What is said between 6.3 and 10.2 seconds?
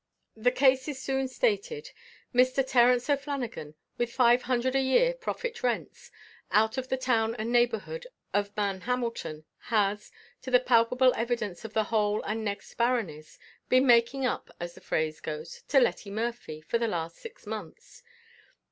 out of the town and neigbourhood of Mannhamilton, has,